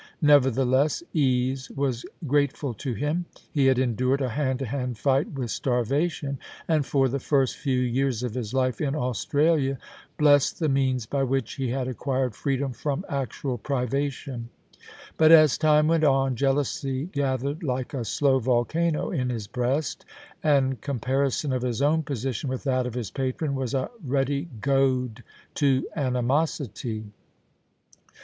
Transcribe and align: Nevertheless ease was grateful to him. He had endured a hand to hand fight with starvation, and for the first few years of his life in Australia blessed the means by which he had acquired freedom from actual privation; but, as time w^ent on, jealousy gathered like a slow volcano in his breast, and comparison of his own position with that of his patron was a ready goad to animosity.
Nevertheless 0.23 1.03
ease 1.13 1.69
was 1.69 2.07
grateful 2.25 2.73
to 2.73 2.93
him. 2.95 3.25
He 3.51 3.67
had 3.67 3.77
endured 3.77 4.19
a 4.19 4.29
hand 4.29 4.57
to 4.57 4.65
hand 4.65 4.97
fight 4.97 5.33
with 5.33 5.51
starvation, 5.51 6.39
and 6.67 6.83
for 6.83 7.07
the 7.07 7.19
first 7.19 7.55
few 7.55 7.79
years 7.79 8.23
of 8.23 8.33
his 8.33 8.51
life 8.51 8.81
in 8.81 8.95
Australia 8.95 9.77
blessed 10.17 10.57
the 10.57 10.69
means 10.69 11.05
by 11.05 11.21
which 11.21 11.53
he 11.53 11.69
had 11.69 11.87
acquired 11.87 12.33
freedom 12.33 12.73
from 12.73 13.05
actual 13.09 13.59
privation; 13.59 14.49
but, 15.17 15.31
as 15.31 15.55
time 15.55 15.87
w^ent 15.89 16.03
on, 16.03 16.35
jealousy 16.35 17.05
gathered 17.05 17.61
like 17.61 17.93
a 17.93 18.03
slow 18.03 18.39
volcano 18.39 19.11
in 19.11 19.29
his 19.29 19.45
breast, 19.45 20.03
and 20.41 20.81
comparison 20.81 21.53
of 21.53 21.61
his 21.61 21.79
own 21.79 22.01
position 22.01 22.49
with 22.49 22.63
that 22.63 22.87
of 22.87 22.95
his 22.95 23.11
patron 23.11 23.53
was 23.53 23.75
a 23.75 23.91
ready 24.03 24.49
goad 24.61 25.23
to 25.53 25.87
animosity. 25.95 27.03